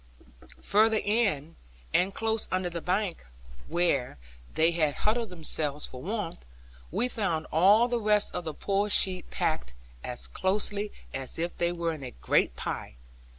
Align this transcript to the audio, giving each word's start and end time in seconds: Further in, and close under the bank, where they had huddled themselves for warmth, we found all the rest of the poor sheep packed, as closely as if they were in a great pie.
Further 0.61 0.97
in, 0.97 1.57
and 1.93 2.11
close 2.11 2.47
under 2.51 2.71
the 2.71 2.81
bank, 2.81 3.27
where 3.67 4.17
they 4.55 4.71
had 4.71 4.95
huddled 5.05 5.29
themselves 5.29 5.85
for 5.85 6.01
warmth, 6.01 6.43
we 6.89 7.07
found 7.07 7.45
all 7.51 7.87
the 7.87 8.01
rest 8.01 8.33
of 8.33 8.43
the 8.43 8.55
poor 8.55 8.89
sheep 8.89 9.29
packed, 9.29 9.73
as 10.03 10.25
closely 10.25 10.91
as 11.13 11.37
if 11.37 11.55
they 11.55 11.71
were 11.71 11.93
in 11.93 12.01
a 12.01 12.09
great 12.09 12.55
pie. 12.55 12.95